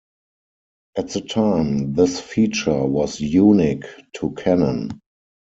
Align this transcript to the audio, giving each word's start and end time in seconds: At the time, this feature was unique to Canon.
At 0.97 1.09
the 1.09 1.21
time, 1.21 1.93
this 1.93 2.19
feature 2.19 2.83
was 2.83 3.19
unique 3.21 3.85
to 4.15 4.31
Canon. 4.31 4.99